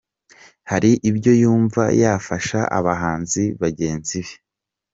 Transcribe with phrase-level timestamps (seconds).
[0.71, 4.33] Hari ibyo yumva yafasha abahanzi bagenzi be….